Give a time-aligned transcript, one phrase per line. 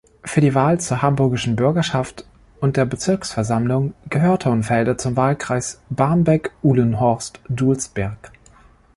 [0.23, 2.25] Für die Wahl zur Hamburgischen Bürgerschaft
[2.59, 8.31] und der Bezirksversammlung gehört Hohenfelde zum Wahlkreis Barmbek-Uhlenhorst-Dulsberg.